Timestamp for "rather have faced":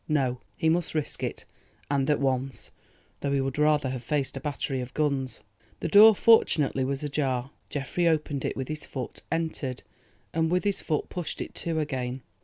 3.59-4.35